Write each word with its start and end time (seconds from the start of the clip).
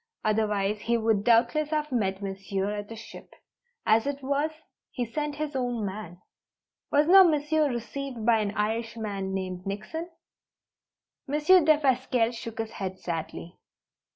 Otherwise 0.23 0.79
he 0.79 0.97
would 0.97 1.23
doubtless 1.23 1.69
have 1.69 1.91
met 1.91 2.23
Monsieur 2.23 2.71
at 2.71 2.89
the 2.89 2.95
ship. 2.95 3.35
As 3.85 4.07
it 4.07 4.23
was, 4.23 4.49
he 4.89 5.05
sent 5.05 5.35
his 5.35 5.55
own 5.55 5.85
man. 5.85 6.19
Was 6.91 7.05
not 7.07 7.27
Monsieur 7.29 7.69
received 7.69 8.25
by 8.25 8.39
an 8.39 8.49
Irishman 8.57 9.31
named 9.31 9.63
Nickson?" 9.67 10.09
Monsieur 11.27 11.59
Defasquelle 11.59 12.33
shook 12.33 12.57
his 12.57 12.71
head 12.71 12.97
sadly. 12.97 13.59